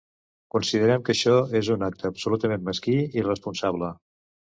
Considerem 0.53 1.03
que 1.09 1.11
això 1.13 1.35
és 1.59 1.69
un 1.75 1.85
acte 1.87 2.07
absolutament 2.09 2.65
mesquí 2.71 2.95
i 3.03 3.21
irresponsable. 3.23 3.91